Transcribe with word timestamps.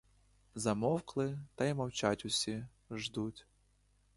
Замовкли, 0.55 1.39
та 1.55 1.65
й 1.65 1.73
мовчать 1.73 2.25
усі, 2.25 2.67
ждуть. 2.91 3.47